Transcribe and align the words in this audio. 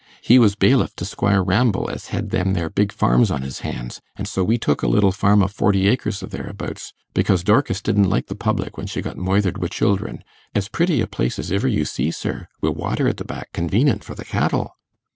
He 0.23 0.39
was 0.39 0.55
bailiff 0.55 0.95
to 0.95 1.05
Squire 1.05 1.43
Ramble, 1.43 1.87
as 1.87 2.07
hed 2.07 2.31
them 2.31 2.53
there 2.53 2.71
big 2.71 2.91
farms 2.91 3.29
on 3.29 3.43
his 3.43 3.59
hans; 3.59 4.01
an' 4.15 4.25
so 4.25 4.43
we 4.43 4.57
took 4.57 4.81
a 4.81 4.87
little 4.87 5.11
farm 5.11 5.43
o' 5.43 5.47
forty 5.47 5.87
acres 5.87 6.23
or 6.23 6.25
thereabouts, 6.25 6.93
becos 7.13 7.43
Dorkis 7.43 7.83
didn't 7.83 8.09
like 8.09 8.25
the 8.25 8.33
public 8.33 8.77
when 8.79 8.87
she 8.87 9.03
got 9.03 9.15
moithered 9.15 9.59
wi' 9.59 9.67
children. 9.67 10.23
As 10.55 10.69
pritty 10.69 11.01
a 11.01 11.05
place 11.07 11.37
as 11.37 11.51
iver 11.51 11.67
you 11.67 11.85
see, 11.85 12.09
sir, 12.09 12.47
wi' 12.63 12.69
water 12.71 13.07
at 13.07 13.17
the 13.17 13.25
back 13.25 13.53
convenent 13.53 14.03
for 14.03 14.15
the 14.15 14.25
cattle. 14.25 14.73